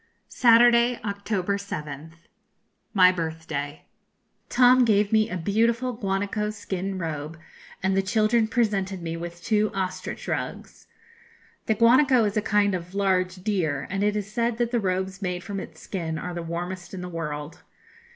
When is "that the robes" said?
14.57-15.21